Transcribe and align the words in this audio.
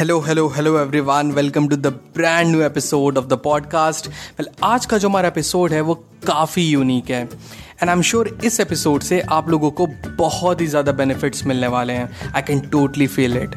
hello 0.00 0.18
hello 0.20 0.46
hello 0.48 0.78
everyone 0.80 1.30
welcome 1.32 1.66
to 1.68 1.76
the 1.76 1.86
brand 2.16 2.48
new 2.48 2.60
episode 2.62 3.18
of 3.18 3.24
the 3.26 3.32
podcast 3.44 4.06
well 4.08 4.46
आज 4.64 4.84
का 4.86 4.98
जो 4.98 5.08
हमारा 5.08 5.28
episode 5.28 5.72
है, 5.72 5.80
वो 5.80 5.94
काफ़ी 6.26 6.62
यूनिक 6.62 7.10
है। 7.10 7.22
एंड 7.22 7.88
आई 7.88 7.92
एम 7.92 8.02
श्योर 8.02 8.28
इस 8.44 8.58
एपिसोड 8.60 9.02
से 9.02 9.20
आप 9.30 9.50
लोगों 9.50 9.70
को 9.70 9.86
बहुत 10.18 10.60
ही 10.60 10.66
ज़्यादा 10.66 10.92
बेनिफिट्स 10.92 11.44
मिलने 11.46 11.66
वाले 11.66 11.92
हैं। 11.92 12.32
I 12.34 12.42
can 12.42 12.60
totally 12.60 13.06
feel 13.06 13.36
it 13.36 13.56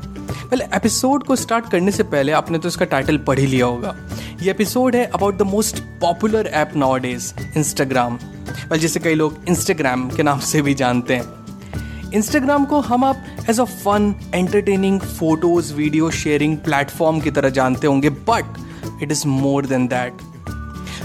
well 0.51 0.61
episode 0.61 1.23
को 1.23 1.35
स्टार्ट 1.35 1.69
करने 1.71 1.91
से 1.91 2.03
पहले 2.05 2.31
आपने 2.31 2.59
तो 2.59 2.67
इसका 2.67 2.85
टाइटल 2.85 3.17
पढ़ 3.27 3.39
ही 3.39 3.45
लिया 3.45 3.65
होगा। 3.65 3.95
ये 4.41 4.51
एपिसोड 4.51 4.95
है 4.95 5.05
about 5.05 5.37
the 5.37 5.41
most 5.51 5.79
popular 6.01 6.47
app 6.53 6.75
nowadays 6.97 7.33
Instagram 7.57 8.19
well 8.71 8.79
जिसे 8.79 8.99
कई 8.99 9.15
लोग 9.15 9.39
इंस्टाग्राम 9.49 10.09
के 10.09 10.23
नाम 10.23 10.39
से 10.51 10.61
भी 10.61 10.73
जानते 10.73 11.15
हैं। 11.15 11.42
इंस्टाग्राम 12.13 12.65
को 12.65 12.79
हम 12.79 13.03
आप 13.03 13.25
as 13.49 13.59
a 13.59 13.63
fun 13.63 14.13
entertaining 14.35 14.99
photos 14.99 15.73
video 15.73 16.09
sharing 16.11 16.57
platform 16.57 17.19
की 17.19 17.31
तरह 17.31 17.49
जानते 17.49 17.87
होंगे 17.87 18.09
but 18.09 18.57
it 19.03 19.11
is 19.11 19.27
more 19.27 19.65
than 19.65 19.87
that 19.87 20.21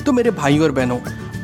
तो 0.07 0.13
मेरे 0.13 0.31
भाइयों 0.31 0.65
और 0.65 0.71
बहनों, 0.71 0.99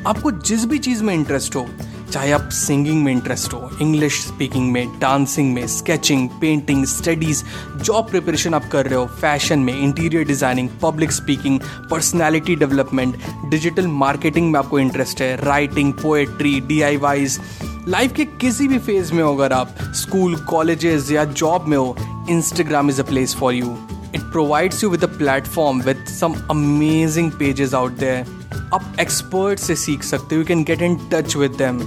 आपको 0.07 0.31
जिस 0.31 0.65
भी 0.65 0.79
चीज़ 0.79 1.03
में 1.05 1.15
इंटरेस्ट 1.15 1.57
हो, 1.57 1.67
चाहे 2.13 2.33
आप 2.33 2.49
सिंगिंग 2.49 3.03
में 3.05 3.13
इंटरेस्ट 3.13 3.55
हो 3.55 3.71
इंग्लिश 3.83 4.21
स्पीकिंग 4.27 4.71
में 4.73 4.99
डांसिंग 5.01 5.53
में 5.55 5.67
sketching 5.67 6.29
painting 6.41 6.85
studies 6.87 7.43
job 7.83 8.11
preparation 8.11 8.55
आप 8.55 8.69
कर 8.73 8.87
रहे 8.87 8.95
हो 8.95 9.07
फ़ैशन 9.21 9.59
में 9.59 9.75
interior 9.81 10.25
designing 10.25 10.69
public 10.83 11.13
speaking 11.13 11.61
personality 11.91 12.57
development 12.57 13.17
digital 13.51 13.87
marketing 13.97 14.53
में 14.53 14.59
आपको 14.59 14.79
इंटरेस्ट 14.79 15.23
है 15.23 15.37
राइटिंग 15.45 15.93
पोएट्री 15.93 16.61
डी 16.61 16.81
लाइफ 17.89 18.13
के 18.13 18.25
किसी 18.25 18.67
भी 18.69 18.79
फ़ेज़ 18.79 19.13
में 19.13 19.23
हो, 19.23 19.35
अगर 19.35 19.53
आप 19.53 19.71
स्कूल 19.95 20.37
कॉलेजेस 20.37 21.11
या 21.11 21.25
जॉब 21.25 21.67
में 21.69 21.77
हो 21.77 21.97
Instagram 22.31 22.91
is 22.91 23.01
a 23.01 23.05
place 23.05 23.35
for 23.35 23.55
you 23.55 23.77
it 24.15 24.21
provides 24.23 24.83
you 24.85 24.91
with 24.91 25.05
a 25.05 25.07
platform 25.07 25.83
with 25.83 26.05
some 26.11 26.35
amazing 26.51 27.31
pages 27.33 27.75
out 27.75 27.93
there 27.93 28.71
आप 28.75 28.97
एक्सपर्ट 29.01 29.59
से 29.59 29.77
सीख 29.77 30.03
सकते 30.03 30.35
हो 30.35 30.41
you 30.41 30.47
can 30.47 30.65
get 30.65 30.83
in 30.83 30.99
touch 31.13 31.37
with 31.37 31.51
them 31.51 31.79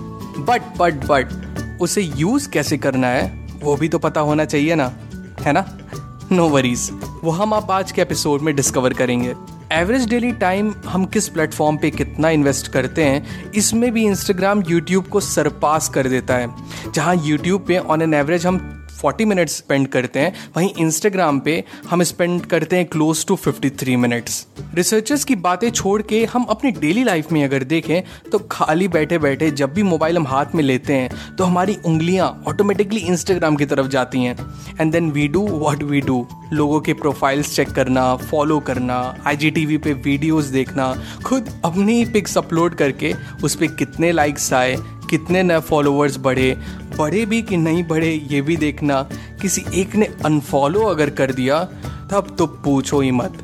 but 0.46 0.78
but 0.78 1.06
but 1.08 1.80
उसे 1.82 2.02
use 2.02 2.50
कैसे 2.50 2.78
करना 2.78 3.08
है, 3.08 3.48
वो 3.64 3.76
भी 3.76 3.90
तो 3.90 4.00
पता 4.00 4.22
होना 4.22 4.46
चाहिए 4.46 4.76
ना? 4.76 4.92
है 5.42 5.54
ना? 5.54 5.66
नो 6.32 6.48
वरीज 6.50 6.90
वो 7.24 7.32
हम 7.32 7.54
आप 7.54 7.72
आज 7.72 7.92
के 7.92 8.02
एपिसोड 8.02 8.42
में 8.42 8.56
डिस्कवर 8.56 8.94
करेंगे. 8.94 9.34
एवरेज 9.74 10.08
डेली 10.10 10.32
टाइम 10.32 10.74
हम 10.86 11.06
किस 11.06 11.28
प्लेटफॉर्म 11.30 11.78
पे 11.78 11.90
कितना 11.92 12.30
इन्वेस्ट 12.30 12.68
करते 12.68 13.04
हैं, 13.04 13.52
इसमें 13.52 13.92
भी 13.92 14.06
इंस्टाग्राम 14.06 14.64
यूट्यूब 14.70 15.08
को 15.08 15.20
सरपास 15.20 15.90
कर 15.90 16.08
देता 16.08 16.36
है। 16.36 16.92
जहाँ 16.92 17.16
यूट्यूब 17.24 17.66
पे 17.68 17.78
ऑन 17.78 18.02
एन 18.02 18.14
एवरेज 18.14 18.46
हम 18.46 18.77
40 18.98 19.26
मिनट्स 19.26 19.58
स्पेंड 19.58 19.88
करते 19.88 20.20
हैं, 20.20 20.34
वहीं 20.58 20.70
इंस्टाग्राम 20.80 21.40
पे 21.40 21.64
हम 21.90 22.04
स्पेंड 22.04 22.46
करते 22.46 22.76
हैं 22.76 22.86
क्लोज 22.86 23.26
टू 23.26 23.36
53 23.38 23.96
मिनट्स 23.98 24.46
रिसर्चर्स 24.76 25.24
की 25.24 25.36
बातें 25.38 25.70
छोड़ 25.72 26.02
के 26.02 26.24
हम 26.26 26.44
अपनी 26.50 26.72
डेली 26.72 27.04
लाइफ 27.04 27.32
में 27.32 27.44
अगर 27.44 27.64
देखें 27.66 28.02
तो 28.32 28.40
खाली 28.52 28.88
बैठे 28.88 29.18
बैठे 29.18 29.52
जब 29.52 29.74
भी 29.74 29.84
मोबाइल 29.84 30.18
हम 30.18 30.28
हाथ 30.28 30.56
में 30.56 30.64
लेते 30.64 30.94
हैं 30.94 31.36
तो 31.36 31.44
हमारी 31.44 31.78
उंगलियाँ 31.86 32.28
ऑटोमेटिकली 32.48 33.00
इंस्टाग्राम 33.00 33.56
की 33.56 33.66
तरफ़ 33.66 33.88
जाती 33.88 34.24
हैं। 34.24 34.36
And 34.82 34.92
then 34.92 35.12
we 35.12 35.28
do 35.28 35.48
what 35.48 35.84
we 35.84 36.02
do 36.02 36.26
लोगों 36.54 36.80
के 36.82 36.94
प्रोफाइल्स 36.94 37.56
चेक 37.56 37.70
करना 37.70 38.16
फॉलो 38.18 38.60
करना 38.60 38.98
आई 39.28 39.38
जी 39.38 39.50
टी 39.52 39.66
वी 39.66 39.78
पे 39.78 39.94
वीडियोस 39.94 40.46
देखना, 40.48 40.94
खुद 41.26 41.50
अपनी 41.66 42.04
पिक्स 42.06 42.38
अपलोड 42.38 42.76
करके 42.76 43.14
उस 43.44 43.56
पर 43.56 43.76
कितने 43.76 44.12
लाइक्स 44.12 44.52
आए 44.54 44.76
कितने 45.10 45.44
नए 45.44 45.60
फॉलोअर्स 45.62 46.18
बढ़े 46.20 46.56
बढ़े 46.98 47.26
भी 47.26 47.42
कि 47.42 47.58
नहीं 47.58 47.84
बढ़े, 47.84 48.12
ये 48.32 48.42
भी 48.42 48.58
देखना। 48.58 49.02
किसी 49.42 49.64
एक 49.82 49.96
ने 49.96 50.06
अनफॉलो 50.26 50.82
अगर 50.84 51.10
कर 51.12 51.32
दिया, 51.32 51.64
तब 52.12 52.36
तो 52.38 52.48
पूछो 52.48 53.02
ही 53.02 53.12
मत। 53.12 53.44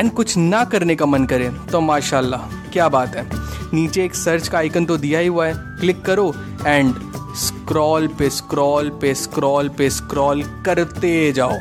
एंड 0.00 0.10
कुछ 0.12 0.36
ना 0.36 0.64
करने 0.64 0.96
का 0.96 1.06
मन 1.06 1.24
करे 1.26 1.48
तो 1.72 1.80
माशाल्लाह, 1.80 2.40
क्या 2.72 2.88
बात 2.88 3.16
है। 3.16 3.28
नीचे 3.74 4.04
एक 4.04 4.14
सर्च 4.14 4.48
का 4.48 4.58
आइकन 4.58 4.84
तो 4.86 4.96
दिया 4.96 5.20
ही 5.20 5.26
हुआ 5.26 5.46
है 5.46 5.54
क्लिक 5.80 6.02
करो 6.04 6.32
एंड 6.66 6.94
स्क्रॉल 7.38 8.06
पे 8.18 8.30
स्क्रॉल 8.30 8.88
पे 9.00 9.14
स्क्रॉल 9.14 9.68
पे 9.68 9.90
स्क्रॉल 9.90 10.42
करते 10.66 11.32
जाओ। 11.32 11.58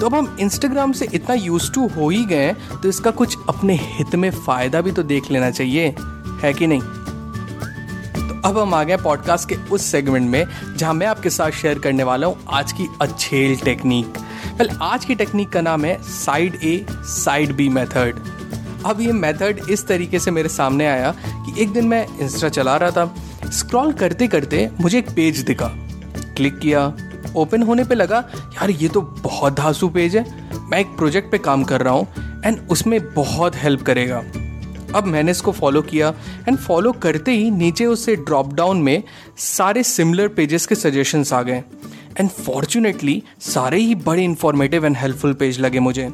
तो 0.00 0.06
अब 0.06 0.14
हम 0.14 0.36
इंस्टाग्राम 0.40 0.92
से 0.92 1.08
इतना 1.14 1.34
यूज़ 1.34 1.70
टू 1.72 1.86
हो 1.88 2.08
ही 2.08 2.24
गए 2.24 2.52
तो 2.82 2.88
इसका 2.88 3.10
कुछ 3.12 3.36
अपने 3.48 3.78
हित 3.82 4.14
में 4.14 4.30
फ़ायदा 4.30 4.80
भी 4.80 4.92
तो 4.92 5.02
देख 5.04 5.30
लेना 5.30 5.50
चाहिए, 5.50 5.94
है 6.42 6.52
कि 6.52 6.66
नहीं? 6.66 6.80
अब 8.48 8.58
हम 8.58 8.74
आ 8.74 8.82
गए 8.84 8.96
पॉडकास्ट 8.96 9.48
के 9.48 9.54
उस 9.68 9.82
सेगमेंट 9.82 10.28
में, 10.30 10.46
जहाँ 10.76 10.92
मैं 10.94 11.06
आपके 11.06 11.30
साथ 11.30 11.50
शेयर 11.50 11.78
करने 11.78 12.02
वाला 12.02 12.26
हूँ 12.26 12.36
आज 12.48 12.70
की 12.72 12.86
अच्छेल 13.02 13.56
टेक्निक 13.56 14.18
वेल 14.58 14.70
आज 14.82 15.04
की 15.04 15.14
टेक्निक 15.14 15.48
का 15.48 15.60
नाम 15.60 15.84
है 15.84 15.96
side 16.02 16.54
A 16.64 16.86
side 16.90 17.52
B 17.56 17.68
method 17.68 18.22
अब 18.86 19.00
ये 19.00 19.12
मेथड 19.12 19.60
इस 19.70 19.86
तरीके 19.86 20.18
से 20.18 20.30
मेरे 20.30 20.48
सामने 20.48 20.86
आया 20.86 21.12
कि 21.20 21.62
एक 21.62 21.72
दिन 21.72 21.88
मैं 21.88 22.06
इंस्टा 22.20 22.48
चला 22.48 22.76
रहा 22.76 22.90
था। 22.90 23.50
स्क्रॉल 23.52 23.92
करते 23.92 24.28
करते 24.28 24.68
मुझे 24.80 24.98
एक 24.98 25.10
पेज 25.10 25.40
दिखा। 25.40 25.70
क्लिक 26.36 26.58
किया। 26.58 26.86
ओपन 27.36 27.62
होने 27.62 27.84
पे 27.84 27.94
लगा, 27.94 28.24
यार, 28.36 28.70
ये 28.70 28.88
तो 28.88 29.00
बहुत 29.00 29.56
धासु 29.56 29.88
पेज 29.88 30.16
है। 30.16 30.24
मैं 30.70 30.78
एक 30.78 30.96
प्रोजेक्ट 30.96 31.30
पे 31.32 31.38
काम 31.38 31.64
कर 31.64 31.82
रहा 31.82 31.94
हूँ 31.94 32.42
एंड 32.44 32.68
उसमें 32.70 33.00
बहुत 33.14 33.56
हेल्प 33.56 33.82
करेगा। 33.82 34.22
अब 34.94 35.04
मैंने 35.04 35.30
इसको 35.30 35.52
फॉलो 35.52 35.82
किया 35.82 36.08
एंड 36.48 36.58
फॉलो 36.58 36.92
करते 36.92 37.30
ही 37.30 37.50
नीचे 37.50 37.86
उससे 37.86 38.16
ड्रॉप 38.16 38.52
डाउन 38.54 38.82
में 38.82 39.02
सारे 39.38 39.82
सिमिलर 39.82 40.28
पेजेस 40.28 40.66
के 40.66 40.74
सजेशंस 40.74 41.32
आ 41.32 41.42
गए। 41.42 41.62
एंड 42.20 42.30
फॉर्चुनेटली 42.30 43.22
सारे 43.40 43.78
ही 43.78 43.94
बड़े 43.94 44.24
इंफॉर्मेटिव 44.24 44.86
एंड 44.86 44.96
हेल्पफुल 44.96 45.32
पेज 45.32 45.60
लगे 45.60 45.78
मुझे। 45.78 46.04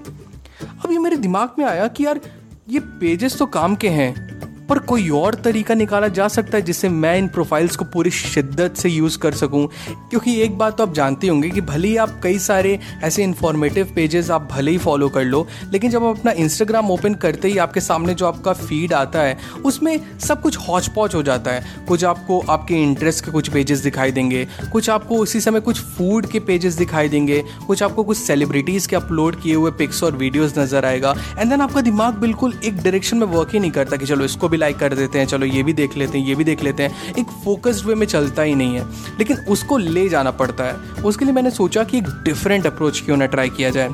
अब 0.84 0.92
ये 0.92 0.98
मेरे 0.98 1.16
दिमाग 1.16 1.50
में 1.58 1.66
आया 1.66 1.86
कि 1.88 2.06
यार, 2.06 2.20
ये 2.68 2.80
पेजेस 2.80 3.38
तो 3.38 3.46
काम 3.46 3.74
के 3.74 3.88
हैं। 3.88 4.33
पर 4.68 4.78
कोई 4.78 5.08
और 5.10 5.34
तरीका 5.34 5.74
निकाला 5.74 6.08
जा 6.08 6.26
सकता 6.28 6.56
है 6.56 6.62
जिससे 6.62 6.88
मैं 6.88 7.16
इन 7.18 7.28
प्रोफाइल्स 7.28 7.76
को 7.76 7.84
पूरी 7.84 8.10
शिद्दत 8.10 8.76
से 8.76 8.88
यूज़ 8.88 9.18
कर 9.18 9.32
सकूँ? 9.32 9.66
क्योंकि 10.10 10.34
एक 10.42 10.56
बात 10.58 10.76
तो 10.78 10.82
आप 10.82 10.92
जानते 10.94 11.28
होंगे 11.28 11.50
कि 11.50 11.60
भले 11.60 11.88
ही 11.88 11.96
आप 11.96 12.18
कई 12.22 12.38
सारे 12.38 12.78
ऐसे 13.02 13.22
इन्फॉर्मेटिव 13.24 13.92
पेजेस 13.94 14.30
आप 14.30 14.48
भले 14.52 14.70
ही 14.70 14.78
फॉलो 14.78 15.08
कर 15.08 15.24
लो, 15.24 15.46
लेकिन 15.72 15.90
जब 15.90 16.04
आप 16.04 16.18
अपना 16.18 16.32
इंस्टाग्राम 16.32 16.90
ओपन 16.90 17.14
करते 17.14 17.48
ही 17.48 17.58
आपके 17.58 17.80
सामने 17.80 18.14
जो 18.14 18.26
आपका 18.26 18.52
फ़ीड 18.52 18.92
आता 18.92 19.22
है, 19.22 19.36
उसमें 19.64 20.18
सब 20.18 20.42
कुछ 20.42 20.56
हौच 20.58 20.88
पौच 20.88 21.14
हो 21.14 21.22
जाता 21.22 21.50
है। 21.50 21.86
कुछ 21.88 22.04
आपको 22.04 22.38
आपके 22.50 22.82
इंटरेस्ट 22.82 23.24
के 23.24 23.30
कुछ 23.30 23.48
पेजेस 23.48 23.78
दिखाई 23.78 24.12
देंगे, 24.12 24.46
कुछ 24.72 24.90
आपको 24.90 25.16
उसी 25.16 25.40
समय 25.40 25.60
कुछ 25.60 25.80
फ़ूड 25.80 26.26
के 26.26 26.40
पेजेस 26.40 26.74
दिखाई 26.74 27.08
देंगे, 27.08 27.42
कुछ 27.66 27.82
आपको 27.82 28.04
कुछ 28.04 28.18
सेलिब्रिटीज़ 28.18 28.88
के 28.88 28.96
अपलोड 28.96 29.40
किए 29.42 29.54
हुए 29.54 29.70
पिक्स 29.70 30.02
और 30.04 30.16
वीडियोज़ 30.16 30.58
नज़र 30.60 30.84
आएगा। 30.84 31.14
एंड 31.38 31.50
देन 31.50 31.60
आपका 31.60 31.80
दिमाग 31.80 32.14
बिल्कुल 32.14 32.58
एक 32.64 32.76
डायरेक्शन 32.76 33.16
में 33.16 33.26
वर्क 33.26 33.52
ही 33.52 33.60
नहीं 33.60 33.70
करता 33.70 33.96
कि 33.96 34.06
चलो 34.06 34.24
इसको 34.24 34.48
भी 34.54 34.58
लाइक 34.58 34.78
कर 34.78 34.94
देते 34.94 35.18
हैं, 35.18 35.26
चलो 35.26 35.46
ये 35.46 35.62
भी 35.62 35.72
देख 35.72 35.96
लेते 35.96 36.18
हैं, 36.18 36.26
ये 36.26 36.34
भी 36.34 36.44
देख 36.44 36.62
लेते 36.64 36.82
हैं। 36.82 37.14
एक 37.14 37.26
फोकस्ड 37.44 37.86
वे 37.86 37.94
में 37.94 38.06
चलता 38.06 38.42
ही 38.42 38.54
नहीं 38.54 38.74
है। 38.74 38.84
लेकिन 39.18 39.36
उसको 39.36 39.78
ले 39.78 40.08
जाना 40.08 40.30
पड़ता 40.30 40.64
है। 40.64 41.02
उसके 41.02 41.24
लिए 41.24 41.34
मैंने 41.34 41.50
सोचा 41.50 41.84
कि 41.84 41.98
एक 41.98 42.04
डिफरेंट 42.04 42.66
अप्रोच 42.66 43.00
क्यों 43.00 43.16
ना 43.16 43.26
ट्राई 43.26 43.50
किया 43.50 43.70
जाए। 43.70 43.88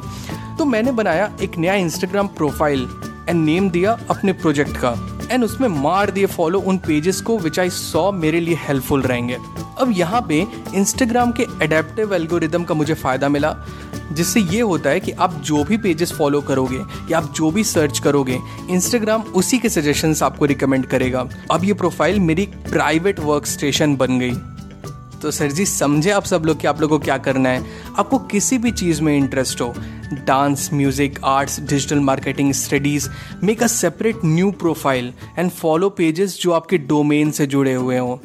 तो 0.58 0.64
मैंने 0.64 0.92
बनाया 0.92 1.32
एक 1.42 1.58
नया 1.58 1.74
इंस्टाग्राम 1.74 2.26
प्रोफ़ाइल 2.26 2.88
एंड 3.28 3.44
नेम 3.44 3.70
दिया 3.70 3.98
अपने 4.10 4.32
प्रोजेक्ट 4.32 4.76
का। 4.76 5.19
एंड 5.30 5.44
उसमें 5.44 5.68
मार 5.68 6.10
दिए 6.10 6.26
फॉलो 6.26 6.60
उन 6.60 6.78
पेजेस 6.78 7.20
को 7.20 7.38
विच 7.38 7.58
आई 7.58 7.70
सॉ 7.70 8.10
मेरे 8.12 8.40
लिए 8.40 8.58
हेल्पफुल 8.60 9.02
रहेंगे। 9.02 9.38
अब 9.78 9.92
यहाँ 9.96 10.20
पे 10.28 10.46
इंस्टाग्राम 10.74 11.32
के 11.32 11.46
एडेप्टिव 11.62 12.14
एल्गोरिदम 12.14 12.64
का 12.64 12.74
मुझे 12.74 12.94
फ़ायदा 12.94 13.28
मिला, 13.28 13.54
जिससे 14.12 14.40
ये 14.40 14.60
होता 14.60 14.90
है 14.90 15.00
कि 15.00 15.12
आप 15.12 15.34
जो 15.44 15.64
भी 15.64 15.76
पेजेस 15.76 16.12
फॉलो 16.12 16.40
करोगे, 16.40 16.80
या 17.10 17.18
आप 17.18 17.32
जो 17.36 17.50
भी 17.50 17.64
सर्च 17.64 17.98
करोगे 17.98 18.38
इंस्टाग्राम 18.70 19.22
उसी 19.22 19.58
के 19.58 19.68
सजेशंस 19.68 20.22
आपको 20.22 20.44
रिकमेंड 20.44 20.86
करेगा। 20.86 21.28
अब 21.50 21.64
ये 21.64 21.74
प्रोफ़ाइल 21.74 22.20
मेरी 22.20 22.46
प्राइवेट 22.70 23.20
वर्क 23.20 23.46
स्टेशन 23.46 23.96
बन 23.96 24.18
गई। 24.18 24.34
तो 25.22 25.30
सर 25.30 25.50
जी, 25.50 25.64
समझे 25.66 26.10
आप 26.10 26.24
सब 26.24 26.42
लोग 26.46 26.60
कि 26.60 26.66
आप 26.66 26.80
लोगों 26.80 26.98
को 26.98 27.04
क्या 27.04 27.16
करना 27.18 27.48
है? 27.48 27.64
आपको 27.98 28.18
किसी 28.18 28.58
भी 28.58 28.70
चीज़ 28.70 29.02
में 29.02 29.16
इंटरेस्ट 29.16 29.60
हो 29.60 29.74
dance 30.12 30.68
music 30.74 31.18
arts 31.24 31.60
digital 31.60 32.00
marketing 32.00 32.52
studies 32.52 33.08
make 33.44 33.62
a 33.62 33.66
separate 33.66 34.24
new 34.24 34.50
profile 34.60 35.12
and 35.38 35.50
follow 35.50 35.90
pages 35.90 36.38
जो 36.40 36.52
आपके 36.52 36.78
डोमेन 36.78 37.30
से 37.30 37.46
जुड़े 37.46 37.74
हुए 37.74 37.98
हों। 37.98 38.16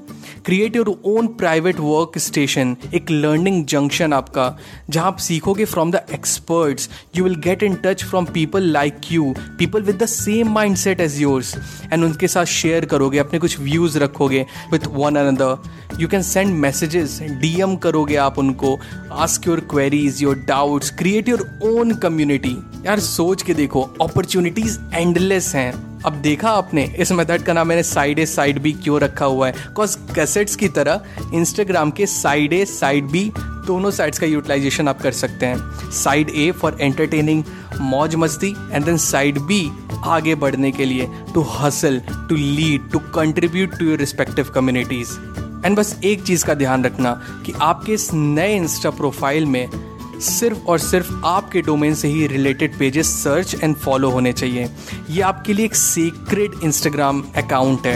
Create 0.46 0.76
your 0.76 0.90
own 1.06 1.28
private 1.38 1.80
workstation 2.18 2.76
एक 2.94 3.12
लर्निंग 3.12 3.64
जंक्शन 3.66 4.14
आपका, 4.14 4.58
जहाँ 4.90 5.08
आप 5.08 5.18
सीखोगे 5.18 5.66
from 5.66 5.92
the 5.92 6.02
experts 6.14 6.90
you 7.16 7.24
will 7.24 7.36
get 7.44 7.64
in 7.64 7.76
touch 7.86 8.04
from 8.04 8.26
people 8.26 8.64
like 8.72 9.12
you 9.12 9.34
people 9.60 9.82
with 9.82 10.02
the 10.04 10.06
same 10.06 10.52
mindset 10.78 11.02
as 11.02 11.22
yours 11.22 11.56
and 11.94 12.04
उनके 12.04 12.28
साथ 12.28 12.46
शेयर 12.46 12.86
करोगे, 12.86 13.20
अपने 13.20 13.40
कुछ 13.40 13.60
व्यूज़ 13.60 13.98
रखोगे 14.00 14.46
with 14.72 14.88
one 14.88 15.16
another 15.16 16.00
you 16.00 16.08
can 16.08 16.22
send 16.22 16.54
messages 16.56 17.20
DM 17.42 17.76
करोगे 17.76 18.16
आप 18.16 18.38
उनको 18.40 18.78
ask 19.12 19.48
your 19.48 19.60
queries 19.72 20.22
your 20.24 20.38
doubts 20.48 20.90
create 20.98 21.30
your 21.30 21.48
own 21.64 21.75
community 21.76 22.58
यार, 22.86 23.00
सोच 23.00 23.42
के 23.42 23.54
देखो 23.54 23.82
अपॉर्चुनिटीज़ 24.02 24.78
एंडलेस 24.94 25.54
हैं। 25.56 26.02
अब 26.06 26.14
देखा 26.14 26.50
आपने, 26.50 26.84
इस 27.00 27.12
मेथड 27.12 27.44
का 27.44 27.54
नाम 27.54 27.68
मैंने 27.68 27.84
साइड 27.84 28.20
ए 28.20 28.26
साइड 28.26 28.62
बी 28.62 28.72
क्यों 28.74 29.00
रखा 29.00 29.26
हुआ 29.26 29.48
है? 29.48 29.54
बिकॉज़ 29.54 29.98
कैसेट्स 30.16 30.56
की 30.56 30.68
तरह 30.70 31.32
इंस्टाग्राम 31.34 31.92
के 31.92 32.06
साइड 32.06 32.54
ए 32.54 32.64
साइड 32.66 33.06
बी 33.06 33.32
दोनों 33.38 33.92
साइड्स 33.92 34.20
का 34.20 34.28
यूटिलाइजेशन 34.28 34.88
आप 34.88 35.02
कर 35.02 35.12
सकते 35.12 35.46
हैं। 35.46 35.92
साइड 35.92 36.30
ए 36.30 36.52
फॉर 36.52 36.78
एंटरटेनिंग 36.82 37.44
मौज 37.82 38.16
मस्ती 38.16 38.56
एंड 38.72 38.86
देन 38.86 38.98
साइड 38.98 39.40
बी 39.40 39.70
आगे 40.06 40.36
बढ़ने 40.36 40.72
के 40.72 40.86
लिए 40.86 41.08
to 41.34 41.42
hustle 41.42 42.00
to 42.30 42.36
lead 42.36 42.90
to 42.92 43.00
contribute 43.16 43.78
to 43.80 43.86
your 43.86 43.98
respective 43.98 44.52
communities 44.56 45.18
and 45.66 45.78
बस 45.78 45.96
एक 46.04 46.24
चीज़ 46.24 46.46
का 46.46 46.54
ध्यान 46.54 46.84
रखना 46.86 47.14
कि 47.46 47.54
आपके 47.62 47.94
इस 47.94 48.10
नए 48.14 48.56
इंस्टा 48.56 48.90
प्रोफ़ाइल 48.90 49.46
में 49.46 49.95
सिर्फ़ 50.22 50.66
और 50.66 50.80
सिर्फ़ 50.80 51.12
आपके 51.26 51.62
डोमेन 51.62 51.94
से 51.96 52.08
ही 52.08 52.28
related 52.28 52.78
pages 52.80 53.08
search 53.14 53.56
and 53.64 53.76
follow 53.76 54.10
होने 54.10 54.34
चाहिए। 54.34 54.70
ये 55.10 55.22
आपके 55.22 55.54
लिए 55.54 55.66
एक 55.66 55.76
सीक्रेट 55.76 56.64
इंस्टाग्राम 56.64 57.24
अकाउंट 57.38 57.88
है। 57.88 57.96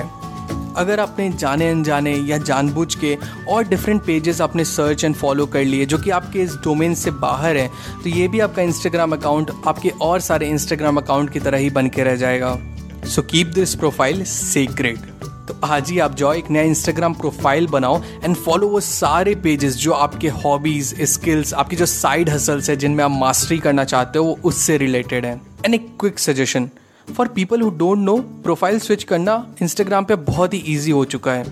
अगर 0.77 0.99
आपने 0.99 1.29
जाने 1.31 1.69
अनजाने 1.69 2.13
या 2.13 2.37
जानबूझ 2.39 2.93
के 2.95 3.15
और 3.49 3.67
डिफरेंट 3.67 4.01
पेजेस 4.05 4.41
आपने 4.41 4.65
सर्च 4.65 5.03
एंड 5.03 5.15
फॉलो 5.15 5.45
कर 5.45 5.63
लिए, 5.63 5.85
जो 5.85 5.97
कि 5.97 6.09
आपके 6.09 6.41
इस 6.41 6.55
डोमेन 6.63 6.95
से 6.95 7.11
बाहर 7.13 7.57
है 7.57 7.67
तो 8.03 8.09
ये 8.09 8.27
भी 8.27 8.39
आपका 8.39 8.61
इंस्टाग्राम 8.61 9.13
अकाउंट 9.13 9.51
आपके 9.67 9.89
और 10.01 10.19
सारे 10.19 10.49
इंस्टाग्राम 10.49 10.97
अकाउंट 10.97 11.29
की 11.29 11.39
तरह 11.39 11.57
ही 11.57 11.69
बन 11.69 11.89
के 11.89 12.03
रह 12.03 12.15
जाएगा। 12.15 12.57
So 13.05 13.21
keep 13.21 13.47
this 13.47 13.75
profile 13.75 14.23
secret 14.25 15.28
तो 15.49 15.55
आज 15.63 15.89
ही 15.91 15.97
आप 15.99 16.15
जाओ, 16.15 16.33
एक 16.33 16.49
नया 16.51 16.63
इंस्टाग्राम 16.63 17.13
प्रोफ़ाइल 17.13 17.67
बनाओ 17.67 18.01
एंड 18.23 18.35
फॉलो 18.35 18.67
वो 18.69 18.79
सारे 18.79 19.33
पेजेस 19.35 19.75
जो 19.75 19.93
आपके 19.93 20.29
हॉबीज 20.29 20.93
स्किल्स 21.03 21.53
आपकी 21.53 21.75
जो 21.75 21.85
साइड 21.85 22.29
हसल्स 22.29 22.69
है 22.69 22.75
जिनमें 22.75 23.03
आप 23.03 23.11
मास्टरी 23.11 23.57
करना 23.59 23.83
चाहते 23.83 24.19
हो, 24.19 24.25
वो 24.25 24.37
उससे 24.43 24.77
रिलेटेड 24.77 25.25
है। 25.25 25.33
एंड 25.65 25.75
एक 25.75 25.87
quick 25.99 26.19
suggestion 26.19 26.69
for 27.07 27.27
people 27.27 27.61
who 27.61 27.69
don't 27.69 27.97
know 27.97 28.17
profile 28.43 28.79
switch 28.79 29.03
करना 29.03 29.45
इंस्टाग्राम 29.61 30.05
पे 30.05 30.15
बहुत 30.15 30.53
ही 30.53 30.63
ईजी 30.67 30.91
हो 30.91 31.03
चुका 31.05 31.31
है। 31.31 31.45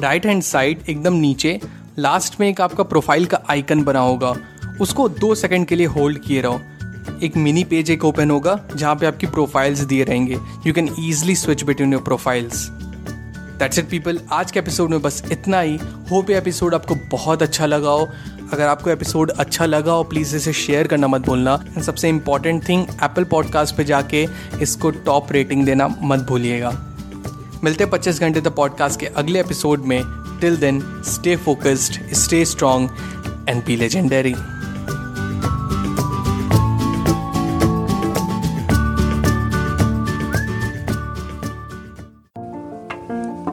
राइट 0.00 0.26
हैंड 0.26 0.42
साइड 0.42 0.82
एकदम 0.88 1.14
नीचे 1.14 1.60
लास्ट 1.98 2.40
में 2.40 2.48
एक 2.48 2.60
आपका 2.60 2.84
प्रोफ़ाइल 2.84 3.26
का 3.26 3.40
आइकन 3.50 3.84
बना 3.84 4.00
होगा। 4.00 4.34
उसको 4.80 5.08
दो 5.10 5.34
सेकंड 5.34 5.66
के 5.66 5.76
लिए 5.76 5.86
होल्ड 5.88 6.18
किए 6.18 6.40
रहो। 6.40 6.60
एक 7.22 7.36
मिनी 7.36 7.64
पेज 7.64 7.90
एक 7.90 8.04
ओपन 8.04 8.30
होगा, 8.30 8.60
जहाँ 8.76 8.94
पे 8.96 9.06
आपकी 9.06 9.26
प्रोफाइल्स 9.26 9.80
दिए 9.80 10.04
रहेंगे। 10.04 10.38
You 10.66 10.72
can 10.72 10.94
easily 10.98 11.34
switch 11.36 11.62
between 11.62 11.92
your 11.92 12.02
profiles 12.02 12.70
that's 13.58 13.78
it 13.78 13.88
people 13.88 14.20
आज 14.32 14.50
के 14.50 14.58
एपिसोड 14.58 14.90
में 14.90 15.02
बस 15.02 15.22
इतना 15.32 15.60
ही। 15.60 15.78
होप 16.10 16.30
ये 16.30 16.38
एपिसोड 16.38 16.74
आपको 16.74 16.94
बहुत 16.94 17.42
अच्छा 17.42 17.66
लगा 17.66 17.90
हो। 17.90 18.08
अगर 18.52 18.66
आपको 18.66 18.90
एपिसोड 18.90 19.30
अच्छा 19.30 19.66
लगा 19.66 19.92
हो 19.92 20.04
प्लीज़ 20.04 20.36
इसे 20.36 20.52
शेयर 20.52 20.86
करना 20.86 21.06
मत 21.06 21.20
भूलना। 21.20 21.54
एंड 21.66 21.82
सबसे 21.82 22.08
इंपॉर्टेंट 22.08 22.68
थिंग 22.68 22.86
एप्पल 23.02 23.24
पॉडकास्ट 23.24 23.76
पे 23.76 23.84
जाके 23.84 24.26
इसको 24.62 24.90
टॉप 24.90 25.32
रेटिंग 25.32 25.64
देना 25.66 25.88
मत 26.02 26.18
भूलिएगा। 26.18 26.70
मिलते 27.64 27.84
हैं 27.84 27.90
पच्चीस 27.90 28.20
घंटे 28.20 28.40
द 28.40 28.48
पॉडकास्ट 28.48 29.00
के 29.00 29.06
अगले 29.06 29.40
एपिसोड 29.40 29.80
में। 29.80 30.02
Till 30.40 30.56
then 30.56 31.02
stay 31.06 31.36
focused 31.36 32.14
stay 32.14 32.44
strong 32.44 32.90
and 33.48 33.64
be 33.64 33.76
legendary 33.76 34.34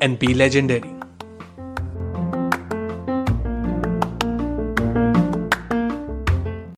and 0.00 0.18
be 0.18 0.34
legendary. 0.34 1.09